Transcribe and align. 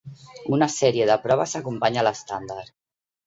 Una 0.55 0.67
sèrie 0.75 1.05
de 1.09 1.17
proves 1.27 1.53
acompanya 1.61 2.05
l'estàndard. 2.09 2.73